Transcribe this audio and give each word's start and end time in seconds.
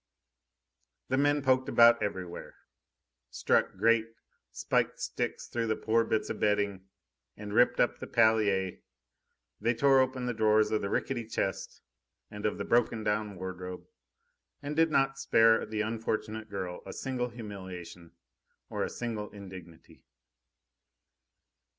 The 1.09 1.17
men 1.19 1.43
poked 1.43 1.69
about 1.69 2.01
everywhere, 2.01 2.55
struck 3.29 3.77
great, 3.77 4.07
spiked 4.51 4.99
sticks 4.99 5.47
through 5.47 5.67
the 5.67 5.75
poor 5.75 6.03
bits 6.03 6.31
of 6.31 6.39
bedding, 6.39 6.87
and 7.37 7.53
ripped 7.53 7.79
up 7.79 7.99
the 7.99 8.07
palliasse. 8.07 8.79
They 9.59 9.75
tore 9.75 9.99
open 9.99 10.25
the 10.25 10.33
drawers 10.33 10.71
of 10.71 10.81
the 10.81 10.89
rickety 10.89 11.27
chest 11.27 11.83
and 12.31 12.47
of 12.47 12.57
the 12.57 12.65
broken 12.65 13.03
down 13.03 13.35
wardrobe, 13.35 13.85
and 14.59 14.75
did 14.75 14.89
not 14.89 15.19
spare 15.19 15.63
the 15.67 15.81
unfortunate 15.81 16.45
young 16.49 16.61
girl 16.61 16.83
a 16.87 16.93
single 16.93 17.29
humiliation 17.29 18.13
or 18.71 18.83
a 18.83 18.89
single 18.89 19.29
indignity. 19.29 20.03